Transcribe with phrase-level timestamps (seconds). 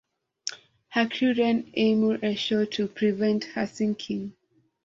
[0.89, 4.33] Her crew ran "Emu" ashore to prevent her sinking.